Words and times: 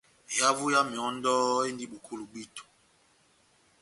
Ehavo 0.35 0.65
ya 0.73 0.81
mehɔ́ndɔ 0.89 1.33
endi 1.67 1.85
bokolo 1.91 2.23
bwíto. 2.31 2.63